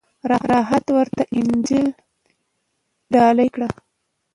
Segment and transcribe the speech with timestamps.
[0.51, 1.87] راهب ورته انجیل
[3.13, 3.61] ډالۍ کړ.